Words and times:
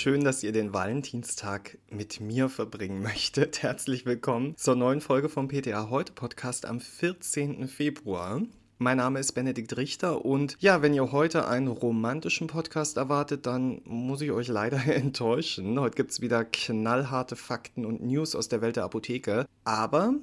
schön, 0.00 0.24
dass 0.24 0.42
ihr 0.42 0.52
den 0.52 0.72
Valentinstag 0.72 1.76
mit 1.90 2.20
mir 2.20 2.48
verbringen 2.48 3.02
möchtet. 3.02 3.62
Herzlich 3.62 4.06
willkommen 4.06 4.56
zur 4.56 4.74
neuen 4.74 5.02
Folge 5.02 5.28
vom 5.28 5.46
PTA 5.46 5.90
Heute 5.90 6.14
Podcast 6.14 6.64
am 6.64 6.80
14. 6.80 7.68
Februar. 7.68 8.40
Mein 8.78 8.96
Name 8.96 9.20
ist 9.20 9.32
Benedikt 9.32 9.76
Richter 9.76 10.24
und 10.24 10.56
ja, 10.58 10.80
wenn 10.80 10.94
ihr 10.94 11.12
heute 11.12 11.46
einen 11.46 11.68
romantischen 11.68 12.46
Podcast 12.46 12.96
erwartet, 12.96 13.44
dann 13.44 13.82
muss 13.84 14.22
ich 14.22 14.30
euch 14.30 14.48
leider 14.48 14.82
enttäuschen. 14.86 15.78
Heute 15.78 15.96
gibt 15.96 16.12
es 16.12 16.22
wieder 16.22 16.46
knallharte 16.46 17.36
Fakten 17.36 17.84
und 17.84 18.02
News 18.02 18.34
aus 18.34 18.48
der 18.48 18.62
Welt 18.62 18.76
der 18.76 18.84
Apotheke. 18.84 19.44
Aber 19.64 20.14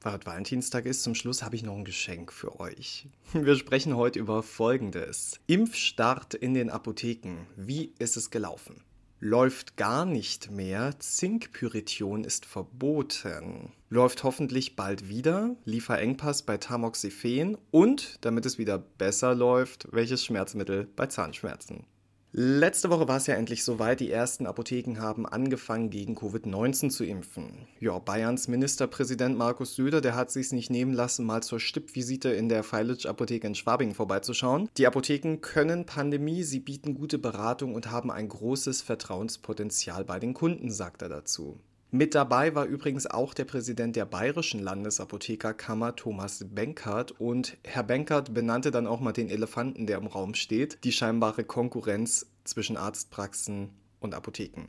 weil 0.00 0.14
heute 0.14 0.26
Valentinstag 0.26 0.86
ist, 0.86 1.04
zum 1.04 1.14
Schluss 1.14 1.44
habe 1.44 1.54
ich 1.54 1.62
noch 1.62 1.76
ein 1.76 1.84
Geschenk 1.84 2.32
für 2.32 2.58
euch. 2.58 3.06
Wir 3.32 3.54
sprechen 3.54 3.94
heute 3.94 4.18
über 4.18 4.42
Folgendes. 4.42 5.38
Impfstart 5.46 6.34
in 6.34 6.52
den 6.52 6.68
Apotheken. 6.68 7.46
Wie 7.54 7.92
ist 8.00 8.16
es 8.16 8.30
gelaufen? 8.30 8.82
Läuft 9.22 9.76
gar 9.76 10.06
nicht 10.06 10.50
mehr. 10.50 10.98
Zinkpyrithion 10.98 12.24
ist 12.24 12.46
verboten. 12.46 13.70
Läuft 13.90 14.24
hoffentlich 14.24 14.76
bald 14.76 15.10
wieder. 15.10 15.56
Lieferengpass 15.66 16.44
bei 16.44 16.56
Tamoxifen. 16.56 17.58
Und, 17.70 18.16
damit 18.24 18.46
es 18.46 18.56
wieder 18.56 18.78
besser 18.78 19.34
läuft, 19.34 19.88
welches 19.92 20.24
Schmerzmittel 20.24 20.88
bei 20.96 21.04
Zahnschmerzen? 21.04 21.84
Letzte 22.32 22.90
Woche 22.90 23.08
war 23.08 23.16
es 23.16 23.26
ja 23.26 23.34
endlich 23.34 23.64
soweit. 23.64 23.98
Die 23.98 24.10
ersten 24.12 24.46
Apotheken 24.46 25.00
haben 25.00 25.26
angefangen, 25.26 25.90
gegen 25.90 26.16
Covid-19 26.16 26.90
zu 26.90 27.04
impfen. 27.04 27.66
Ja, 27.80 27.98
Bayerns 27.98 28.46
Ministerpräsident 28.46 29.36
Markus 29.36 29.74
Söder, 29.74 30.00
der 30.00 30.14
hat 30.14 30.30
sich 30.30 30.52
nicht 30.52 30.70
nehmen 30.70 30.92
lassen, 30.92 31.26
mal 31.26 31.42
zur 31.42 31.58
Stippvisite 31.58 32.28
in 32.28 32.48
der 32.48 32.62
Feilitsch-Apotheke 32.62 33.48
in 33.48 33.56
Schwabing 33.56 33.94
vorbeizuschauen. 33.94 34.68
Die 34.76 34.86
Apotheken 34.86 35.38
können 35.40 35.86
Pandemie, 35.86 36.44
sie 36.44 36.60
bieten 36.60 36.94
gute 36.94 37.18
Beratung 37.18 37.74
und 37.74 37.90
haben 37.90 38.12
ein 38.12 38.28
großes 38.28 38.80
Vertrauenspotenzial 38.82 40.04
bei 40.04 40.20
den 40.20 40.32
Kunden, 40.32 40.70
sagt 40.70 41.02
er 41.02 41.08
dazu. 41.08 41.58
Mit 41.92 42.14
dabei 42.14 42.54
war 42.54 42.66
übrigens 42.66 43.08
auch 43.08 43.34
der 43.34 43.44
Präsident 43.44 43.96
der 43.96 44.04
Bayerischen 44.04 44.60
Landesapothekerkammer, 44.60 45.96
Thomas 45.96 46.44
Benkert. 46.48 47.10
Und 47.20 47.56
Herr 47.64 47.82
Benkert 47.82 48.32
benannte 48.32 48.70
dann 48.70 48.86
auch 48.86 49.00
mal 49.00 49.10
den 49.10 49.28
Elefanten, 49.28 49.88
der 49.88 49.98
im 49.98 50.06
Raum 50.06 50.34
steht, 50.34 50.84
die 50.84 50.92
scheinbare 50.92 51.42
Konkurrenz 51.42 52.30
zwischen 52.44 52.76
Arztpraxen 52.76 53.70
und 53.98 54.14
Apotheken. 54.14 54.68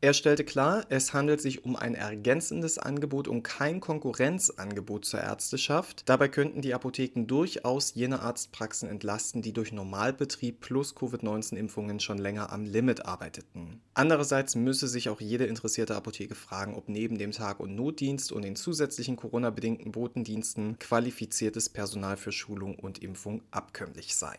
Er 0.00 0.14
stellte 0.14 0.44
klar, 0.44 0.86
es 0.90 1.12
handelt 1.12 1.40
sich 1.40 1.64
um 1.64 1.74
ein 1.74 1.96
ergänzendes 1.96 2.78
Angebot 2.78 3.26
und 3.26 3.42
kein 3.42 3.80
Konkurrenzangebot 3.80 5.04
zur 5.04 5.20
Ärzteschaft. 5.20 6.08
Dabei 6.08 6.28
könnten 6.28 6.62
die 6.62 6.72
Apotheken 6.72 7.26
durchaus 7.26 7.94
jene 7.94 8.20
Arztpraxen 8.20 8.88
entlasten, 8.88 9.42
die 9.42 9.52
durch 9.52 9.72
Normalbetrieb 9.72 10.60
plus 10.60 10.94
Covid-19-Impfungen 10.94 11.98
schon 11.98 12.18
länger 12.18 12.52
am 12.52 12.64
Limit 12.64 13.06
arbeiteten. 13.06 13.80
Andererseits 13.92 14.54
müsse 14.54 14.86
sich 14.86 15.08
auch 15.08 15.20
jede 15.20 15.46
interessierte 15.46 15.96
Apotheke 15.96 16.36
fragen, 16.36 16.76
ob 16.76 16.88
neben 16.88 17.18
dem 17.18 17.32
Tag- 17.32 17.58
und 17.58 17.74
Notdienst 17.74 18.30
und 18.30 18.42
den 18.42 18.54
zusätzlichen 18.54 19.16
Corona-bedingten 19.16 19.90
Botendiensten 19.90 20.78
qualifiziertes 20.78 21.70
Personal 21.70 22.16
für 22.16 22.30
Schulung 22.30 22.76
und 22.78 23.02
Impfung 23.02 23.42
abkömmlich 23.50 24.14
sei. 24.14 24.36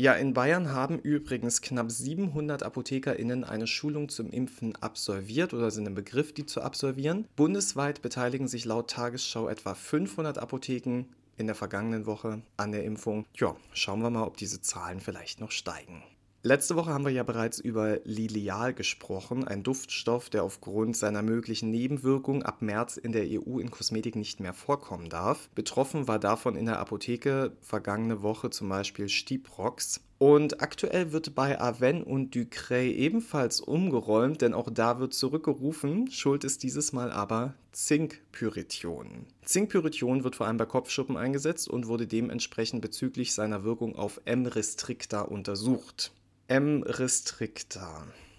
Ja, 0.00 0.12
in 0.12 0.32
Bayern 0.32 0.70
haben 0.70 1.00
übrigens 1.00 1.60
knapp 1.60 1.90
700 1.90 2.62
ApothekerInnen 2.62 3.42
eine 3.42 3.66
Schulung 3.66 4.08
zum 4.08 4.30
Impfen 4.30 4.76
absolviert 4.76 5.52
oder 5.52 5.72
sind 5.72 5.88
im 5.88 5.96
Begriff, 5.96 6.32
die 6.32 6.46
zu 6.46 6.62
absolvieren. 6.62 7.26
Bundesweit 7.34 8.00
beteiligen 8.00 8.46
sich 8.46 8.64
laut 8.64 8.90
Tagesschau 8.90 9.48
etwa 9.48 9.74
500 9.74 10.38
Apotheken 10.38 11.06
in 11.36 11.46
der 11.46 11.56
vergangenen 11.56 12.06
Woche 12.06 12.42
an 12.56 12.70
der 12.70 12.84
Impfung. 12.84 13.26
Ja, 13.34 13.56
schauen 13.72 14.00
wir 14.00 14.10
mal, 14.10 14.22
ob 14.22 14.36
diese 14.36 14.60
Zahlen 14.60 15.00
vielleicht 15.00 15.40
noch 15.40 15.50
steigen. 15.50 16.04
Letzte 16.44 16.76
Woche 16.76 16.90
haben 16.90 17.04
wir 17.04 17.10
ja 17.10 17.24
bereits 17.24 17.58
über 17.58 17.98
Lilial 18.04 18.72
gesprochen, 18.72 19.48
ein 19.48 19.64
Duftstoff, 19.64 20.30
der 20.30 20.44
aufgrund 20.44 20.96
seiner 20.96 21.22
möglichen 21.22 21.72
Nebenwirkung 21.72 22.44
ab 22.44 22.62
März 22.62 22.96
in 22.96 23.10
der 23.10 23.24
EU 23.24 23.58
in 23.58 23.72
Kosmetik 23.72 24.14
nicht 24.14 24.38
mehr 24.38 24.54
vorkommen 24.54 25.08
darf. 25.08 25.50
Betroffen 25.56 26.06
war 26.06 26.20
davon 26.20 26.54
in 26.54 26.66
der 26.66 26.78
Apotheke 26.78 27.56
vergangene 27.60 28.22
Woche 28.22 28.50
zum 28.50 28.68
Beispiel 28.68 29.08
Stiprox. 29.08 30.00
Und 30.18 30.60
aktuell 30.62 31.12
wird 31.12 31.36
bei 31.36 31.60
Aven 31.60 32.02
und 32.02 32.34
Ducray 32.34 32.90
ebenfalls 32.90 33.60
umgeräumt, 33.60 34.42
denn 34.42 34.52
auch 34.52 34.68
da 34.68 34.98
wird 34.98 35.14
zurückgerufen. 35.14 36.10
Schuld 36.10 36.42
ist 36.42 36.64
dieses 36.64 36.92
Mal 36.92 37.12
aber 37.12 37.54
Zinkpyrithion. 37.70 39.26
Zinkpyrithion 39.44 40.24
wird 40.24 40.34
vor 40.34 40.48
allem 40.48 40.56
bei 40.56 40.66
Kopfschuppen 40.66 41.16
eingesetzt 41.16 41.68
und 41.68 41.86
wurde 41.86 42.08
dementsprechend 42.08 42.82
bezüglich 42.82 43.32
seiner 43.32 43.62
Wirkung 43.62 43.94
auf 43.94 44.20
M-Restricta 44.24 45.20
untersucht. 45.20 46.10
M. 46.48 46.82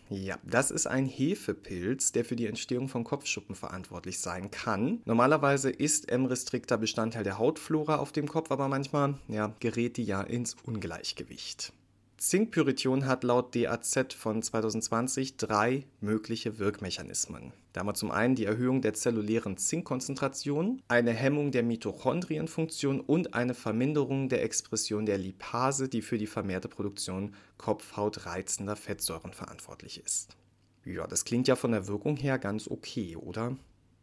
Ja, 0.09 0.40
das 0.44 0.72
ist 0.72 0.88
ein 0.88 1.06
Hefepilz, 1.06 2.12
der 2.12 2.25
für 2.25 2.36
die 2.36 2.47
Entstehung 2.47 2.90
von 2.90 3.03
Kopfschuppen 3.03 3.56
verantwortlich 3.56 4.20
sein 4.20 4.50
kann. 4.50 5.02
Normalerweise 5.06 5.70
ist 5.70 6.09
M. 6.09 6.25
restricta 6.25 6.78
Bestandteil 6.78 7.24
der 7.24 7.38
Hautflora 7.38 7.97
auf 7.97 8.12
dem 8.12 8.28
Kopf, 8.28 8.50
aber 8.50 8.68
manchmal 8.68 9.19
ja, 9.28 9.53
gerät 9.59 9.98
die 9.98 10.06
ja 10.06 10.22
ins 10.22 10.56
Ungleichgewicht. 10.64 11.74
Zinkpyrithion 12.19 13.06
hat 13.06 13.24
laut 13.24 13.56
DAZ 13.56 14.13
von 14.13 14.44
2020 14.44 15.38
drei 15.38 15.85
mögliche 16.02 16.59
Wirkmechanismen. 16.59 17.53
Da 17.72 17.80
haben 17.80 17.88
wir 17.88 17.94
zum 17.94 18.12
einen 18.12 18.35
die 18.35 18.44
Erhöhung 18.44 18.81
der 18.81 18.94
zellulären 18.94 19.56
Zinkkonzentration, 19.56 20.81
eine 20.90 21.13
Hemmung 21.13 21.52
der 21.52 21.63
Mitochondrienfunktion 21.63 23.00
und 23.00 23.35
eine 23.35 23.53
Verminderung 23.53 24.28
der 24.28 24.44
Expression 24.44 25.06
der 25.06 25.18
Lipase, 25.18 25.88
die 25.88 26.02
für 26.02 26.18
die 26.18 26.28
vermehrte 26.28 26.68
Produktion 26.68 27.35
kopfhautreizender 27.57 28.75
Fettsäuren 28.75 29.31
verantwortlich 29.31 30.03
ist. 30.03 30.36
Ja, 30.84 31.07
das 31.07 31.24
klingt 31.24 31.47
ja 31.47 31.56
von 31.56 31.72
der 31.72 31.88
Wirkung 31.88 32.18
her 32.18 32.38
ganz 32.38 32.68
okay, 32.68 33.16
oder? 33.16 33.56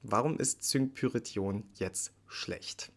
Warum 0.02 0.38
ist 0.38 0.62
Zinkpyrithion 0.62 1.64
jetzt 1.74 2.14
schlecht? 2.26 2.92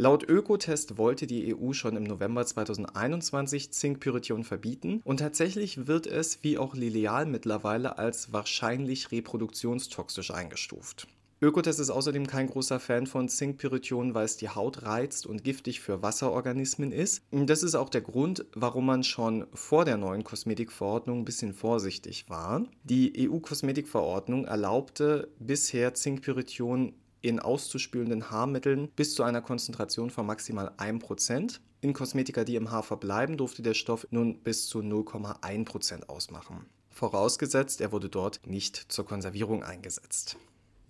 Laut 0.00 0.28
Ökotest 0.28 0.96
wollte 0.96 1.26
die 1.26 1.52
EU 1.52 1.72
schon 1.72 1.96
im 1.96 2.04
November 2.04 2.46
2021 2.46 3.72
Zinkpyrithion 3.72 4.44
verbieten 4.44 5.00
und 5.02 5.16
tatsächlich 5.16 5.88
wird 5.88 6.06
es, 6.06 6.44
wie 6.44 6.56
auch 6.56 6.76
Lilial 6.76 7.26
mittlerweile, 7.26 7.98
als 7.98 8.32
wahrscheinlich 8.32 9.10
reproduktionstoxisch 9.10 10.30
eingestuft. 10.30 11.08
Ökotest 11.40 11.80
ist 11.80 11.90
außerdem 11.90 12.28
kein 12.28 12.46
großer 12.46 12.78
Fan 12.78 13.08
von 13.08 13.28
Zinkpyrithion, 13.28 14.14
weil 14.14 14.26
es 14.26 14.36
die 14.36 14.50
Haut 14.50 14.84
reizt 14.84 15.26
und 15.26 15.42
giftig 15.42 15.80
für 15.80 16.00
Wasserorganismen 16.00 16.92
ist. 16.92 17.24
Das 17.32 17.64
ist 17.64 17.74
auch 17.74 17.88
der 17.88 18.02
Grund, 18.02 18.46
warum 18.54 18.86
man 18.86 19.02
schon 19.02 19.48
vor 19.52 19.84
der 19.84 19.96
neuen 19.96 20.22
Kosmetikverordnung 20.22 21.22
ein 21.22 21.24
bisschen 21.24 21.54
vorsichtig 21.54 22.26
war. 22.28 22.62
Die 22.84 23.28
EU-Kosmetikverordnung 23.28 24.44
erlaubte 24.44 25.28
bisher 25.40 25.92
Zinkpyrithion 25.94 26.92
in 27.20 27.40
auszuspülenden 27.40 28.30
Haarmitteln 28.30 28.88
bis 28.96 29.14
zu 29.14 29.22
einer 29.22 29.42
Konzentration 29.42 30.10
von 30.10 30.26
maximal 30.26 30.72
1%. 30.78 31.60
In 31.80 31.92
Kosmetika, 31.92 32.44
die 32.44 32.56
im 32.56 32.70
Haar 32.70 32.82
verbleiben, 32.82 33.36
durfte 33.36 33.62
der 33.62 33.74
Stoff 33.74 34.06
nun 34.10 34.40
bis 34.40 34.66
zu 34.66 34.80
0,1% 34.80 36.08
ausmachen. 36.08 36.66
Vorausgesetzt, 36.90 37.80
er 37.80 37.92
wurde 37.92 38.08
dort 38.08 38.40
nicht 38.46 38.76
zur 38.76 39.04
Konservierung 39.04 39.62
eingesetzt. 39.62 40.36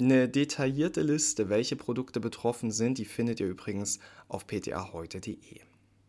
Eine 0.00 0.28
detaillierte 0.28 1.02
Liste, 1.02 1.48
welche 1.48 1.76
Produkte 1.76 2.20
betroffen 2.20 2.70
sind, 2.70 2.98
die 2.98 3.04
findet 3.04 3.40
ihr 3.40 3.48
übrigens 3.48 3.98
auf 4.28 4.46
ptaheute.de. 4.46 5.60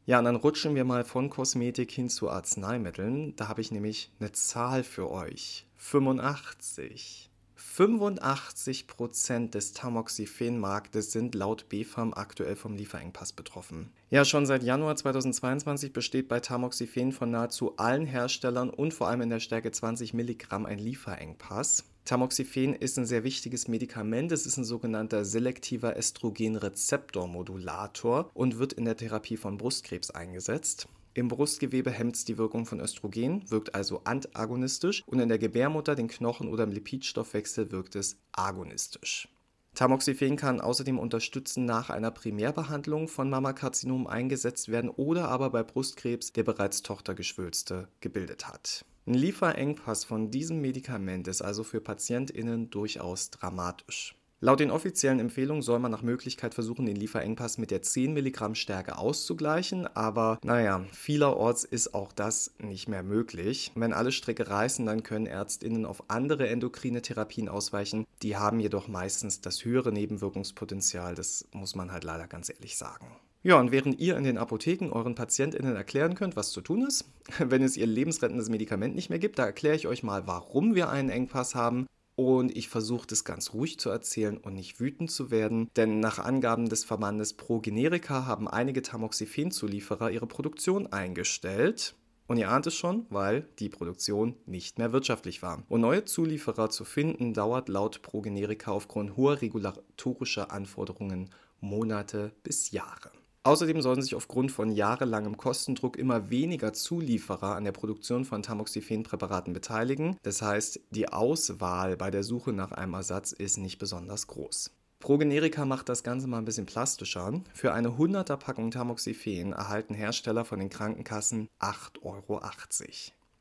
Ja, 0.06 0.20
und 0.20 0.26
dann 0.26 0.38
rutschen 0.38 0.76
wir 0.76 0.86
mal 0.86 1.04
von 1.04 1.30
Kosmetik 1.30 1.92
hin 1.92 2.10
zu 2.10 2.30
Arzneimitteln. 2.30 3.36
Da 3.36 3.48
habe 3.48 3.62
ich 3.62 3.72
nämlich 3.72 4.12
eine 4.20 4.32
Zahl 4.32 4.84
für 4.84 5.10
euch. 5.12 5.68
85. 5.76 7.29
85% 7.60 9.50
des 9.50 9.74
Tamoxifen-Marktes 9.74 11.12
sind 11.12 11.36
laut 11.36 11.68
BfArM 11.70 12.14
aktuell 12.14 12.56
vom 12.56 12.76
Lieferengpass 12.76 13.34
betroffen. 13.34 13.90
Ja, 14.10 14.24
schon 14.26 14.46
seit 14.46 14.64
Januar 14.64 14.96
2022 14.96 15.92
besteht 15.92 16.30
bei 16.30 16.40
Tamoxifen 16.40 17.12
von 17.12 17.32
nahezu 17.32 17.76
allen 17.78 18.06
Herstellern 18.06 18.70
und 18.70 18.94
vor 18.94 19.10
allem 19.10 19.22
in 19.22 19.30
der 19.30 19.40
Stärke 19.40 19.72
20 19.72 20.14
Milligramm 20.14 20.66
ein 20.66 20.80
Lieferengpass. 20.80 21.84
Tamoxifen 22.06 22.74
ist 22.74 22.98
ein 22.98 23.06
sehr 23.06 23.24
wichtiges 23.24 23.68
Medikament. 23.68 24.32
Es 24.32 24.48
ist 24.48 24.58
ein 24.58 24.64
sogenannter 24.64 25.26
selektiver 25.26 25.96
Östrogenrezeptormodulator 25.96 28.32
und 28.34 28.58
wird 28.58 28.74
in 28.74 28.86
der 28.86 28.98
Therapie 28.98 29.38
von 29.38 29.58
Brustkrebs 29.58 30.10
eingesetzt. 30.10 30.88
Im 31.20 31.28
Brustgewebe 31.28 31.92
hemmt 31.92 32.16
es 32.16 32.24
die 32.24 32.38
Wirkung 32.38 32.66
von 32.66 32.80
Östrogen, 32.80 33.44
wirkt 33.52 33.76
also 33.76 34.00
antagonistisch 34.06 35.04
und 35.06 35.20
in 35.20 35.28
der 35.28 35.38
Gebärmutter, 35.38 35.94
den 35.94 36.08
Knochen 36.08 36.48
oder 36.48 36.64
im 36.64 36.72
Lipidstoffwechsel 36.72 37.74
wirkt 37.74 37.98
es 37.98 38.16
agonistisch. 38.32 39.28
Tamoxifen 39.76 40.38
kann 40.38 40.62
außerdem 40.62 40.98
unterstützen 40.98 41.66
nach 41.66 41.90
einer 41.90 42.12
Primärbehandlung 42.12 43.10
von 43.10 43.30
Mammakarzinom 43.30 44.08
eingesetzt 44.08 44.70
werden 44.70 44.90
oder 44.90 45.28
aber 45.28 45.50
bei 45.50 45.62
Brustkrebs, 45.62 46.32
der 46.32 46.44
bereits 46.44 46.84
Tochtergeschwülste 46.84 47.90
gebildet 48.00 48.48
hat. 48.48 48.86
Ein 49.06 49.16
Lieferengpass 49.16 50.06
von 50.06 50.32
diesem 50.32 50.62
Medikament 50.62 51.28
ist 51.28 51.42
also 51.42 51.66
für 51.66 51.82
PatientInnen 51.82 52.70
durchaus 52.70 53.30
dramatisch. 53.30 54.16
Laut 54.42 54.62
den 54.62 54.72
offiziellen 54.72 55.20
Empfehlungen 55.20 55.62
soll 55.62 55.80
man 55.80 55.92
nach 55.92 56.02
Möglichkeit 56.02 56.54
versuchen, 56.54 56.86
den 56.86 56.96
Lieferengpass 56.96 57.58
mit 57.58 57.72
der 57.72 57.82
10 57.82 58.14
Milligramm 58.14 58.56
Stärke 58.56 58.98
auszugleichen, 58.98 59.86
aber 59.86 60.40
naja, 60.46 60.86
vielerorts 60.94 61.66
ist 61.66 61.94
auch 61.94 62.14
das 62.14 62.54
nicht 62.58 62.88
mehr 62.88 63.04
möglich. 63.04 63.74
Wenn 63.76 63.92
alle 63.92 64.14
Stricke 64.14 64.48
reißen, 64.50 64.86
dann 64.86 65.04
können 65.04 65.26
ÄrztInnen 65.26 65.86
auf 65.86 66.06
andere 66.08 66.48
endokrine 66.48 67.02
Therapien 67.02 67.50
ausweichen. 67.50 68.06
Die 68.22 68.38
haben 68.38 68.62
jedoch 68.62 68.88
meistens 68.88 69.42
das 69.42 69.66
höhere 69.66 69.92
Nebenwirkungspotenzial, 69.92 71.16
das 71.16 71.46
muss 71.52 71.76
man 71.76 71.92
halt 71.92 72.06
leider 72.06 72.28
ganz 72.28 72.50
ehrlich 72.50 72.78
sagen. 72.78 73.08
Ja, 73.44 73.60
und 73.60 73.74
während 73.74 74.00
ihr 74.00 74.16
in 74.16 74.24
den 74.24 74.38
Apotheken 74.38 74.92
euren 74.94 75.16
PatientInnen 75.16 75.76
erklären 75.76 76.16
könnt, 76.16 76.38
was 76.38 76.52
zu 76.52 76.62
tun 76.62 76.86
ist, 76.88 77.10
wenn 77.40 77.62
es 77.62 77.76
ihr 77.76 77.88
lebensrettendes 77.88 78.48
Medikament 78.48 78.96
nicht 78.96 79.10
mehr 79.10 79.20
gibt, 79.20 79.38
da 79.38 79.46
erkläre 79.46 79.76
ich 79.76 79.88
euch 79.88 80.02
mal, 80.02 80.28
warum 80.28 80.76
wir 80.76 80.90
einen 80.90 81.10
Engpass 81.10 81.56
haben 81.56 81.88
und 82.20 82.58
ich 82.58 82.68
versuche 82.68 83.08
das 83.08 83.24
ganz 83.24 83.54
ruhig 83.54 83.80
zu 83.80 83.90
erzählen 83.90 84.36
und 84.36 84.54
nicht 84.54 84.82
wütend 84.82 85.10
zu 85.10 85.32
werden, 85.32 85.70
denn 85.78 86.02
nach 86.02 86.20
Angaben 86.20 86.68
des 86.68 86.84
Verbandes 86.84 87.32
Pro 87.32 87.60
Generica 87.60 88.26
haben 88.26 88.50
einige 88.50 88.82
Tamoxifen-Zulieferer 88.82 90.12
ihre 90.12 90.28
Produktion 90.28 90.92
eingestellt. 90.92 91.96
Und 92.28 92.36
ihr 92.36 92.50
ahnt 92.50 92.68
es 92.68 92.76
schon, 92.76 93.06
weil 93.10 93.48
die 93.60 93.70
Produktion 93.70 94.36
nicht 94.46 94.80
mehr 94.80 94.92
wirtschaftlich 94.92 95.42
war. 95.42 95.64
Und 95.70 95.80
neue 95.80 96.04
Zulieferer 96.04 96.70
zu 96.70 96.84
finden, 96.84 97.34
dauert 97.34 97.70
laut 97.70 98.02
Pro 98.02 98.20
Generica 98.20 98.72
aufgrund 98.72 99.16
hoher 99.16 99.42
regulatorischer 99.42 100.52
Anforderungen 100.52 101.30
Monate 101.62 102.34
bis 102.44 102.72
Jahre. 102.72 103.12
Außerdem 103.44 103.82
sollen 103.82 104.02
sich 104.02 104.16
aufgrund 104.16 104.52
von 104.52 104.70
jahrelangem 104.72 105.38
Kostendruck 105.38 105.98
immer 105.98 106.30
weniger 106.30 106.74
Zulieferer 106.74 107.56
an 107.56 107.64
der 107.64 107.72
Produktion 107.72 108.26
von 108.26 108.44
Tamoxifen-Präparaten 108.44 109.54
beteiligen. 109.54 110.18
Das 110.24 110.42
heißt, 110.42 110.82
die 110.90 111.08
Auswahl 111.08 111.96
bei 111.96 112.12
der 112.12 112.24
Suche 112.24 112.52
nach 112.52 112.74
einem 112.74 112.96
Ersatz 112.96 113.32
ist 113.32 113.58
nicht 113.58 113.80
besonders 113.80 114.28
groß. 114.28 114.72
Progenerica 115.00 115.64
macht 115.64 115.88
das 115.88 116.04
Ganze 116.04 116.28
mal 116.28 116.40
ein 116.40 116.46
bisschen 116.46 116.66
plastischer. 116.66 117.42
Für 117.54 117.72
eine 117.72 117.92
100er 117.92 118.36
Packung 118.36 118.72
Tamoxifen 118.72 119.54
erhalten 119.54 119.94
Hersteller 119.94 120.44
von 120.44 120.60
den 120.60 120.70
Krankenkassen 120.70 121.48
8,80 121.62 122.02
Euro. 122.04 122.42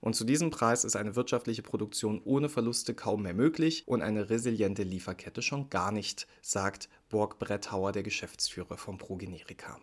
Und 0.00 0.14
zu 0.14 0.24
diesem 0.24 0.50
Preis 0.50 0.84
ist 0.84 0.94
eine 0.94 1.16
wirtschaftliche 1.16 1.62
Produktion 1.62 2.20
ohne 2.24 2.48
Verluste 2.48 2.94
kaum 2.94 3.22
mehr 3.22 3.34
möglich 3.34 3.82
und 3.86 4.02
eine 4.02 4.30
resiliente 4.30 4.84
Lieferkette 4.84 5.42
schon 5.42 5.70
gar 5.70 5.90
nicht, 5.90 6.28
sagt 6.40 6.88
Borg 7.08 7.38
Brettauer, 7.38 7.92
der 7.92 8.02
Geschäftsführer 8.02 8.76
von 8.76 8.98
Progenerica. 8.98 9.78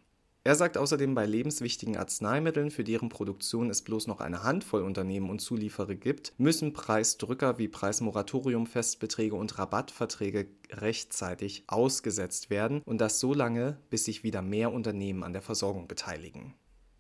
Er 0.48 0.54
sagt 0.54 0.77
außerdem, 0.77 1.16
bei 1.16 1.25
lebenswichtigen 1.25 1.98
Arzneimitteln, 1.98 2.69
für 2.69 2.83
deren 2.83 3.10
Produktion 3.10 3.72
es 3.72 3.81
bloß 3.81 4.06
noch 4.06 4.19
eine 4.19 4.44
Handvoll 4.44 4.83
Unternehmen 4.83 5.31
und 5.31 5.39
Zulieferer 5.39 5.95
gibt, 5.95 6.33
müssen 6.38 6.72
Preisdrücker 6.72 7.57
wie 7.57 7.68
Preismoratorium-Festbeträge 7.68 9.36
und 9.36 9.57
Rabattverträge 9.57 10.48
rechtzeitig 10.69 11.63
ausgesetzt 11.66 12.51
werden 12.51 12.83
und 12.86 13.01
das 13.01 13.19
so 13.19 13.33
lange, 13.33 13.80
bis 13.89 14.06
sich 14.06 14.24
wieder 14.24 14.44
mehr 14.44 14.72
Unternehmen 14.72 15.24
an 15.24 15.33
der 15.33 15.42
Versorgung 15.42 15.88
beteiligen. 15.88 16.54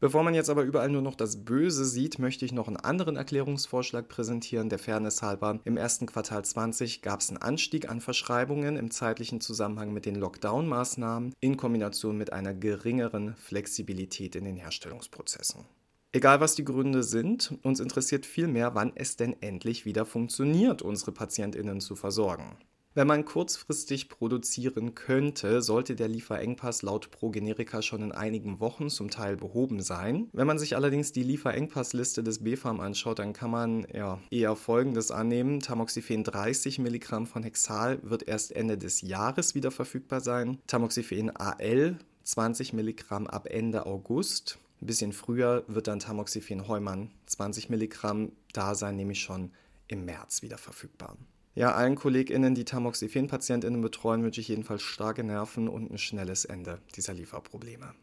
Bevor 0.05 0.21
man 0.21 0.35
jetzt 0.35 0.51
aber 0.51 0.61
überall 0.61 0.89
nur 0.89 1.01
noch 1.01 1.15
das 1.15 1.45
Böse 1.45 1.83
sieht, 1.83 2.19
möchte 2.19 2.45
ich 2.45 2.51
noch 2.51 2.67
einen 2.67 2.77
anderen 2.77 3.15
Erklärungsvorschlag 3.15 4.07
präsentieren, 4.07 4.69
der 4.69 4.77
Fairness 4.77 5.23
halber. 5.23 5.59
Im 5.63 5.77
ersten 5.77 6.05
Quartal 6.05 6.45
20 6.45 7.01
gab 7.01 7.21
es 7.21 7.29
einen 7.29 7.39
Anstieg 7.39 7.89
an 7.89 8.01
Verschreibungen 8.01 8.77
im 8.77 8.91
zeitlichen 8.91 9.41
Zusammenhang 9.41 9.93
mit 9.93 10.05
den 10.05 10.15
Lockdown-Maßnahmen 10.15 11.33
in 11.39 11.57
Kombination 11.57 12.19
mit 12.19 12.31
einer 12.31 12.53
geringeren 12.53 13.35
Flexibilität 13.35 14.35
in 14.35 14.43
den 14.45 14.57
Herstellungsprozessen. 14.57 15.65
Egal 16.11 16.39
was 16.39 16.53
die 16.53 16.65
Gründe 16.65 17.01
sind, 17.01 17.57
uns 17.63 17.79
interessiert 17.79 18.27
vielmehr, 18.27 18.75
wann 18.75 18.91
es 18.93 19.15
denn 19.15 19.35
endlich 19.41 19.85
wieder 19.85 20.05
funktioniert, 20.05 20.83
unsere 20.83 21.13
Patientinnen 21.13 21.81
zu 21.81 21.95
versorgen. 21.95 22.57
Wenn 22.97 23.07
man 23.07 23.25
kurzfristig 23.25 24.07
produzieren 24.07 24.95
könnte, 24.95 25.61
sollte 25.61 25.97
der 25.97 26.07
Lieferengpass 26.07 26.81
laut 26.81 27.11
ProGenetica 27.11 27.81
schon 27.81 28.01
in 28.01 28.13
einigen 28.13 28.61
Wochen 28.61 28.89
zum 28.89 29.09
Teil 29.09 29.35
behoben 29.35 29.81
sein. 29.81 30.29
Wenn 30.31 30.47
man 30.47 30.57
sich 30.57 30.77
allerdings 30.77 31.11
die 31.11 31.23
Lieferengpassliste 31.23 32.23
des 32.23 32.41
BfArM 32.45 32.79
anschaut, 32.79 33.19
dann 33.19 33.33
kann 33.33 33.51
man 33.51 33.85
ja, 33.93 34.21
eher 34.31 34.55
Folgendes 34.55 35.11
annehmen. 35.11 35.59
Tamoxifen 35.59 36.23
30 36.23 36.79
Milligramm 36.79 37.27
von 37.27 37.43
Hexal 37.43 37.99
wird 38.01 38.29
erst 38.29 38.53
Ende 38.53 38.77
des 38.77 39.01
Jahres 39.01 39.55
wieder 39.55 39.71
verfügbar 39.71 40.21
sein. 40.21 40.59
Tamoxifen 40.65 41.35
AL 41.35 41.97
20 42.23 42.71
Milligramm 42.71 43.27
ab 43.27 43.49
Ende 43.51 43.87
August. 43.87 44.57
Ein 44.81 44.85
bisschen 44.85 45.11
früher 45.11 45.65
wird 45.67 45.87
dann 45.87 45.99
Tamoxifen 45.99 46.69
Heumann 46.69 47.11
20 47.25 47.69
Milligramm 47.69 48.31
da 48.53 48.73
sein, 48.73 48.95
nämlich 48.95 49.19
schon 49.19 49.51
im 49.89 50.05
März 50.05 50.43
wieder 50.43 50.57
verfügbar. 50.57 51.17
Ja, 51.57 51.71
allen 51.71 51.95
KollegInnen, 51.95 52.53
die 52.53 52.65
Tamoxifen-PatientInnen 52.65 53.79
betreuen, 53.79 54.23
wünsche 54.23 54.41
ich 54.41 54.49
jedenfalls 54.49 54.81
starke 54.81 55.23
Nerven 55.23 55.69
und 55.69 55.89
ein 55.89 55.97
schnelles 55.97 56.43
Ende 56.43 56.81
dieser 56.97 57.13
Lieferprobleme. 57.13 57.93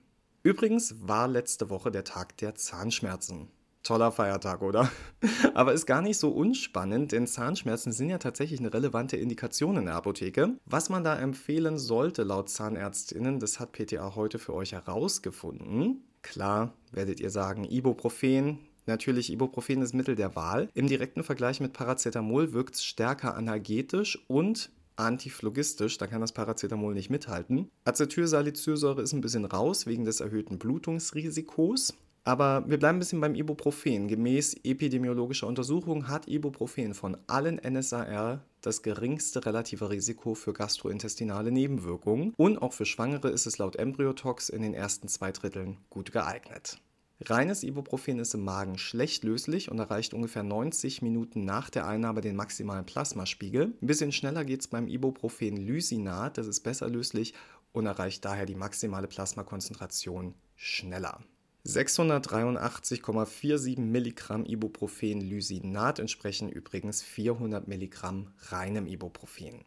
Übrigens 0.43 0.95
war 1.07 1.29
letzte 1.29 1.69
Woche 1.69 1.91
der 1.91 2.05
Tag 2.05 2.39
der 2.39 2.55
Zahnschmerzen. 2.55 3.49
Toller 3.83 4.11
Feiertag, 4.11 4.63
oder? 4.63 4.91
Aber 5.55 5.75
ist 5.75 5.85
gar 5.85 6.01
nicht 6.01 6.17
so 6.17 6.31
unspannend, 6.31 7.13
denn 7.13 7.27
Zahnschmerzen 7.27 7.93
sind 7.93 8.09
ja 8.09 8.17
tatsächlich 8.17 8.59
eine 8.59 8.73
relevante 8.73 9.19
Indikation 9.19 9.77
in 9.77 9.85
der 9.85 9.97
Apotheke. 9.97 10.57
Was 10.65 10.89
man 10.89 11.05
da 11.05 11.19
empfehlen 11.19 11.77
sollte 11.79 12.23
laut 12.23 12.49
Zahnärztinnen, 12.49 13.39
das 13.39 13.61
hat 13.61 13.73
PTA 13.73 14.15
heute 14.15 14.39
für 14.39 14.55
euch 14.55 14.73
herausgefunden. 14.73 16.05
Klar, 16.23 16.73
werdet 16.91 17.21
ihr 17.21 17.31
sagen, 17.31 17.65
Ibuprofen, 17.65 18.61
Natürlich, 18.87 19.33
Ibuprofen 19.33 19.83
ist 19.83 19.95
Mittel 19.95 20.17
der 20.17 20.35
Wahl. 20.35 20.69
Im 20.75 20.89
direkten 20.89 21.23
Vergleich 21.23 21.61
mit 21.61 21.73
Paracetamol 21.73 22.53
wirkt 22.53 22.75
es 22.75 22.85
stärker 22.85 23.37
analgetisch 23.37 24.19
und 24.29 24.71
antiphlogistisch, 24.97 25.99
da 25.99 26.07
kann 26.07 26.21
das 26.21 26.33
Paracetamol 26.33 26.95
nicht 26.95 27.11
mithalten. 27.11 27.71
Acetylsalicylsäure 27.85 29.03
ist 29.03 29.13
ein 29.13 29.21
bisschen 29.21 29.45
raus 29.45 29.87
wegen 29.87 30.05
des 30.05 30.21
erhöhten 30.21 30.59
Blutungsrisikos. 30.59 31.95
Aber 32.25 32.65
wir 32.69 32.79
bleiben 32.79 32.97
ein 32.97 33.01
bisschen 33.01 33.21
beim 33.21 33.35
Ibuprofen. 33.35 34.07
Gemäß 34.07 34.55
epidemiologischer 34.63 35.49
Untersuchung 35.49 36.07
hat 36.07 36.29
Ibuprofen 36.29 36.95
von 36.95 37.17
allen 37.27 37.57
NSAR 37.57 38.45
das 38.61 38.83
geringste 38.83 39.45
relative 39.45 39.91
Risiko 39.91 40.35
für 40.35 40.53
gastrointestinale 40.53 41.51
Nebenwirkungen 41.51 42.33
und 42.37 42.59
auch 42.63 42.75
für 42.75 42.87
Schwangere 42.87 43.29
ist 43.31 43.47
es 43.47 43.59
laut 43.59 43.75
Embryotox 43.75 44.51
in 44.51 44.63
den 44.63 44.73
ersten 44.73 45.09
zwei 45.09 45.33
Dritteln 45.33 45.79
gut 45.91 46.13
geeignet. 46.13 46.79
Reines 47.25 47.63
Ibuprofen 47.63 48.19
ist 48.19 48.35
im 48.35 48.43
Magen 48.43 48.79
schlecht 48.79 49.23
löslich 49.23 49.71
und 49.71 49.79
erreicht 49.79 50.13
ungefähr 50.13 50.43
90 50.43 51.03
Minuten 51.03 51.45
nach 51.45 51.71
der 51.71 51.87
Einnahme 51.87 52.21
den 52.21 52.35
maximalen 52.35 52.85
Plasmaspiegel. 52.85 53.75
Ein 53.81 53.87
bisschen 53.87 54.11
schneller 54.11 54.45
geht 54.45 54.63
es 54.63 54.67
beim 54.67 54.89
Ibuprofen 54.89 55.57
Lysinat, 55.57 56.37
das 56.37 56.49
ist 56.49 56.59
besser 56.61 56.89
löslich 56.89 57.35
und 57.73 57.87
erreicht 57.87 58.25
daher 58.25 58.47
die 58.47 58.57
maximale 58.57 59.07
Plasmakonzentration 59.07 60.35
schneller. 60.57 61.21
683,47 61.65 63.79
Milligramm 63.79 64.45
Ibuprofen 64.45 65.21
Lysinat 65.21 66.01
entsprechen 66.01 66.49
übrigens 66.49 67.03
400 67.03 67.69
Milligramm 67.69 68.33
reinem 68.49 68.89
Ibuprofen. 68.89 69.65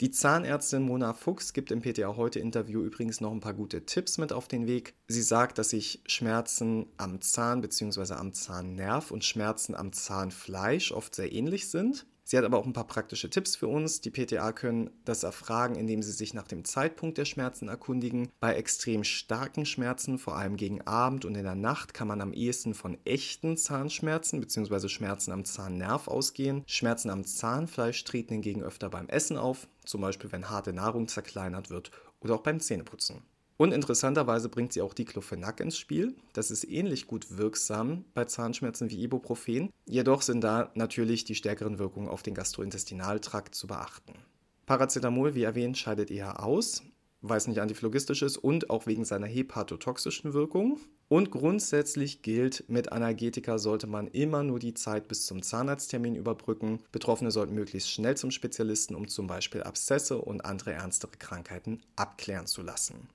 Die 0.00 0.12
Zahnärztin 0.12 0.84
Mona 0.84 1.12
Fuchs 1.12 1.52
gibt 1.52 1.72
im 1.72 1.80
PTA 1.80 2.14
heute 2.14 2.38
Interview 2.38 2.82
übrigens 2.82 3.20
noch 3.20 3.32
ein 3.32 3.40
paar 3.40 3.54
gute 3.54 3.84
Tipps 3.84 4.16
mit 4.16 4.32
auf 4.32 4.46
den 4.46 4.68
Weg. 4.68 4.94
Sie 5.08 5.22
sagt, 5.22 5.58
dass 5.58 5.70
sich 5.70 6.04
Schmerzen 6.06 6.86
am 6.98 7.20
Zahn 7.20 7.62
bzw. 7.62 8.14
am 8.14 8.32
Zahnnerv 8.32 9.10
und 9.10 9.24
Schmerzen 9.24 9.74
am 9.74 9.92
Zahnfleisch 9.92 10.92
oft 10.92 11.16
sehr 11.16 11.32
ähnlich 11.32 11.68
sind. 11.68 12.06
Sie 12.30 12.36
hat 12.36 12.44
aber 12.44 12.58
auch 12.58 12.66
ein 12.66 12.74
paar 12.74 12.86
praktische 12.86 13.30
Tipps 13.30 13.56
für 13.56 13.68
uns. 13.68 14.02
Die 14.02 14.10
PTA 14.10 14.52
können 14.52 14.90
das 15.06 15.22
erfragen, 15.22 15.76
indem 15.76 16.02
sie 16.02 16.12
sich 16.12 16.34
nach 16.34 16.46
dem 16.46 16.62
Zeitpunkt 16.62 17.16
der 17.16 17.24
Schmerzen 17.24 17.68
erkundigen. 17.68 18.28
Bei 18.38 18.54
extrem 18.54 19.02
starken 19.02 19.64
Schmerzen, 19.64 20.18
vor 20.18 20.36
allem 20.36 20.58
gegen 20.58 20.82
Abend 20.82 21.24
und 21.24 21.36
in 21.36 21.44
der 21.44 21.54
Nacht, 21.54 21.94
kann 21.94 22.06
man 22.06 22.20
am 22.20 22.34
ehesten 22.34 22.74
von 22.74 22.98
echten 23.06 23.56
Zahnschmerzen 23.56 24.42
bzw. 24.42 24.88
Schmerzen 24.88 25.32
am 25.32 25.46
Zahnnerv 25.46 26.06
ausgehen. 26.06 26.64
Schmerzen 26.66 27.08
am 27.08 27.24
Zahnfleisch 27.24 28.04
treten 28.04 28.34
hingegen 28.34 28.62
öfter 28.62 28.90
beim 28.90 29.08
Essen 29.08 29.38
auf, 29.38 29.66
zum 29.86 30.02
Beispiel 30.02 30.30
wenn 30.30 30.50
harte 30.50 30.74
Nahrung 30.74 31.08
zerkleinert 31.08 31.70
wird 31.70 31.92
oder 32.20 32.34
auch 32.34 32.42
beim 32.42 32.60
Zähneputzen. 32.60 33.22
Und 33.58 33.72
interessanterweise 33.72 34.48
bringt 34.48 34.72
sie 34.72 34.80
auch 34.80 34.94
Diclofenac 34.94 35.58
ins 35.58 35.76
Spiel. 35.76 36.14
Das 36.32 36.52
ist 36.52 36.64
ähnlich 36.64 37.08
gut 37.08 37.36
wirksam 37.36 38.04
bei 38.14 38.24
Zahnschmerzen 38.24 38.88
wie 38.88 39.02
Ibuprofen. 39.02 39.70
Jedoch 39.84 40.22
sind 40.22 40.42
da 40.42 40.70
natürlich 40.74 41.24
die 41.24 41.34
stärkeren 41.34 41.80
Wirkungen 41.80 42.08
auf 42.08 42.22
den 42.22 42.34
Gastrointestinaltrakt 42.34 43.56
zu 43.56 43.66
beachten. 43.66 44.14
Paracetamol, 44.66 45.34
wie 45.34 45.42
erwähnt, 45.42 45.76
scheidet 45.76 46.12
eher 46.12 46.44
aus, 46.44 46.84
weil 47.20 47.38
es 47.38 47.48
nicht 47.48 47.60
antiphlogistisch 47.60 48.22
ist 48.22 48.36
und 48.36 48.70
auch 48.70 48.86
wegen 48.86 49.04
seiner 49.04 49.26
hepatotoxischen 49.26 50.34
Wirkung. 50.34 50.78
Und 51.08 51.32
grundsätzlich 51.32 52.22
gilt, 52.22 52.64
mit 52.68 52.92
Analgetika 52.92 53.58
sollte 53.58 53.88
man 53.88 54.06
immer 54.06 54.44
nur 54.44 54.60
die 54.60 54.74
Zeit 54.74 55.08
bis 55.08 55.26
zum 55.26 55.42
Zahnarzttermin 55.42 56.14
überbrücken. 56.14 56.78
Betroffene 56.92 57.32
sollten 57.32 57.54
möglichst 57.54 57.90
schnell 57.90 58.16
zum 58.16 58.30
Spezialisten, 58.30 58.94
um 58.94 59.08
zum 59.08 59.26
Beispiel 59.26 59.64
Abszesse 59.64 60.18
und 60.18 60.44
andere 60.44 60.74
ernstere 60.74 61.16
Krankheiten 61.18 61.80
abklären 61.96 62.46
zu 62.46 62.62
lassen. 62.62 63.08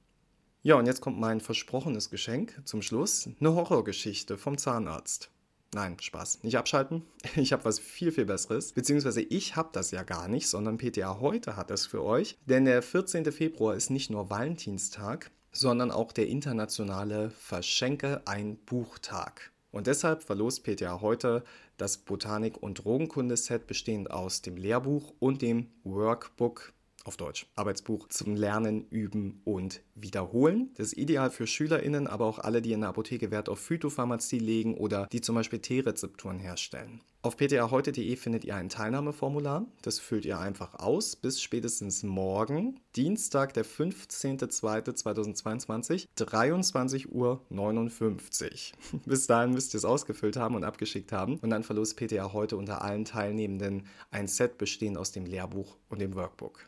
Ja, 0.65 0.75
und 0.75 0.86
jetzt 0.86 1.01
kommt 1.01 1.20
mein 1.20 1.41
versprochenes 1.41 2.10
Geschenk 2.10 2.62
zum 2.63 2.82
Schluss, 2.82 3.29
eine 3.38 3.53
Horrorgeschichte 3.53 4.38
vom 4.38 4.58
Zahnarzt. 4.58 5.29
Nein, 5.74 5.98
Spaß. 6.00 6.41
Nicht 6.43 6.58
abschalten. 6.58 7.03
Ich 7.36 7.51
habe 7.51 7.65
was 7.65 7.79
viel, 7.79 8.13
viel 8.13 8.24
Besseres. 8.24 8.72
Beziehungsweise 8.72 9.22
ich 9.22 9.58
habe 9.58 9.72
das 9.74 9.91
ja 9.91 10.03
gar 10.03 10.29
nicht, 10.29 10.48
sondern 10.48 10.77
PTA 10.77 11.20
heute 11.20 11.58
hat 11.58 11.70
es 11.70 11.86
für 11.86 12.01
euch. 12.01 12.38
Denn 12.46 12.63
der 12.63 12.82
14. 12.82 13.29
Februar 13.34 13.75
ist 13.75 13.89
nicht 13.89 14.10
nur 14.10 14.29
Valentinstag, 14.29 15.32
sondern 15.51 15.91
auch 15.91 16.13
der 16.13 16.27
internationale 16.27 17.29
Verschenke 17.32 18.22
ein 18.24 18.55
Buchtag. 18.55 19.51
Und 19.72 19.88
deshalb 19.88 20.24
verlost 20.24 20.63
PTA 20.63 21.01
heute 21.01 21.43
das 21.75 21.98
Botanik- 21.98 22.63
und 22.63 22.86
Drogenkunde-Set 22.86 23.67
bestehend 23.67 24.12
aus 24.12 24.41
dem 24.41 24.55
Lehrbuch 24.55 25.13
und 25.20 25.41
dem 25.41 25.72
Workbook 25.84 26.72
auf 27.03 27.17
Deutsch. 27.17 27.48
Arbeitsbuch 27.55 28.07
zum 28.10 28.36
Lernen, 28.36 28.88
Üben 28.89 29.41
und 29.43 29.81
Wiederholen. 29.95 30.72
Das 30.75 30.88
ist 30.88 30.98
ideal 30.98 31.29
für 31.29 31.48
SchülerInnen, 31.48 32.07
aber 32.07 32.25
auch 32.25 32.39
alle, 32.39 32.62
die 32.62 32.74
in 32.74 32.81
der 32.81 32.89
Apotheke 32.89 33.31
Wert 33.31 33.50
auf 33.50 33.60
Phytopharmazie 33.60 34.39
legen 34.39 34.75
oder 34.75 35.07
die 35.12 35.22
zum 35.22 35.36
Beispiel 35.36 35.60
T-Rezepturen 35.60 36.39
herstellen. 36.39 37.01
Auf 37.25 37.38
ptaheute.de 37.38 38.17
findet 38.17 38.43
ihr 38.43 38.57
ein 38.57 38.67
Teilnahmeformular. 38.67 39.65
Das 39.81 39.98
füllt 39.98 40.25
ihr 40.25 40.39
einfach 40.39 40.75
aus 40.75 41.15
bis 41.15 41.41
spätestens 41.41 42.03
morgen, 42.03 42.81
Dienstag, 42.98 43.53
der 43.53 43.63
15.02.2022, 43.63 46.07
23.59 46.17 47.07
Uhr. 47.07 47.39
bis 49.05 49.25
dahin 49.25 49.53
müsst 49.53 49.74
ihr 49.74 49.77
es 49.77 49.86
ausgefüllt 49.86 50.36
haben 50.36 50.55
und 50.55 50.65
abgeschickt 50.65 51.13
haben. 51.13 51.38
Und 51.38 51.50
dann 51.50 51.63
verlost 51.63 51.95
PTA 51.95 52.33
heute 52.33 52.57
unter 52.57 52.81
allen 52.81 53.05
Teilnehmenden 53.05 53.88
ein 54.12 54.27
Set 54.27 54.57
bestehend 54.57 54.98
aus 54.98 55.13
dem 55.13 55.25
Lehrbuch 55.25 55.77
und 55.88 56.01
dem 56.01 56.15
Workbook. 56.15 56.67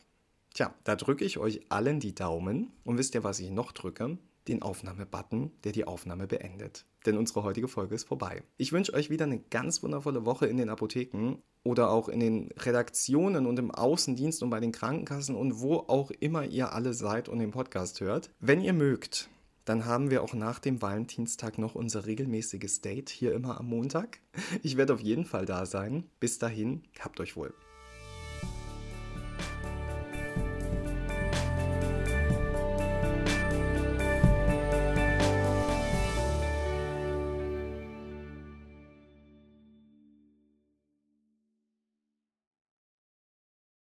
Tja, 0.55 0.73
da 0.85 0.95
drücke 0.95 1.25
ich 1.25 1.37
euch 1.37 1.59
allen 1.67 1.99
die 1.99 2.15
Daumen 2.15 2.71
und 2.85 2.97
wisst 2.97 3.13
ihr, 3.13 3.25
was 3.25 3.41
ich 3.41 3.51
noch 3.51 3.73
drücke? 3.73 4.17
Den 4.47 4.61
Aufnahmebutton, 4.61 5.51
der 5.65 5.73
die 5.73 5.85
Aufnahme 5.85 6.27
beendet. 6.27 6.85
Denn 7.05 7.17
unsere 7.17 7.43
heutige 7.43 7.67
Folge 7.67 7.93
ist 7.93 8.07
vorbei. 8.07 8.41
Ich 8.55 8.71
wünsche 8.71 8.93
euch 8.93 9.09
wieder 9.09 9.25
eine 9.25 9.39
ganz 9.39 9.83
wundervolle 9.83 10.25
Woche 10.25 10.47
in 10.47 10.55
den 10.55 10.69
Apotheken 10.69 11.39
oder 11.63 11.89
auch 11.91 12.07
in 12.07 12.21
den 12.21 12.53
Redaktionen 12.57 13.47
und 13.47 13.59
im 13.59 13.69
Außendienst 13.69 14.43
und 14.43 14.49
bei 14.49 14.61
den 14.61 14.71
Krankenkassen 14.71 15.35
und 15.35 15.59
wo 15.59 15.75
auch 15.75 16.09
immer 16.11 16.45
ihr 16.45 16.71
alle 16.71 16.93
seid 16.93 17.27
und 17.27 17.39
den 17.39 17.51
Podcast 17.51 17.99
hört. 17.99 18.29
Wenn 18.39 18.61
ihr 18.61 18.73
mögt, 18.73 19.29
dann 19.65 19.83
haben 19.83 20.09
wir 20.09 20.23
auch 20.23 20.33
nach 20.33 20.59
dem 20.59 20.81
Valentinstag 20.81 21.57
noch 21.57 21.75
unser 21.75 22.05
regelmäßiges 22.05 22.79
Date 22.79 23.09
hier 23.09 23.33
immer 23.33 23.59
am 23.59 23.67
Montag. 23.67 24.19
Ich 24.63 24.77
werde 24.77 24.93
auf 24.93 25.01
jeden 25.01 25.25
Fall 25.25 25.45
da 25.45 25.65
sein. 25.65 26.05
Bis 26.21 26.39
dahin, 26.39 26.83
habt 27.01 27.19
euch 27.19 27.35
wohl. 27.35 27.53